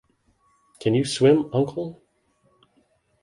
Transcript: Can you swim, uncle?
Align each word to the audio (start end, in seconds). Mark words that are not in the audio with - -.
Can 0.79 0.95
you 0.95 1.05
swim, 1.05 1.47
uncle? 1.53 2.01